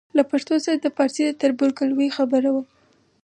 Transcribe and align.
له 0.17 0.23
پښتو 0.31 0.55
سره 0.65 0.77
د 0.79 0.87
پارسي 0.97 1.23
د 1.27 1.31
تربورګلوۍ 1.41 2.09
خبره 2.17 2.49
وه. 2.55 2.63